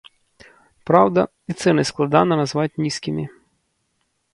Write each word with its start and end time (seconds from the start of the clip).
Праўда, 0.91 1.21
і 1.53 1.57
цэны 1.61 1.81
складана 1.93 2.33
назваць 2.43 2.69
нізкімі. 2.87 3.23